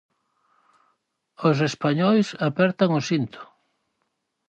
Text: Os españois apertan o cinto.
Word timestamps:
Os 1.49 1.57
españois 1.69 2.27
apertan 2.49 2.89
o 2.99 3.01
cinto. 3.09 3.39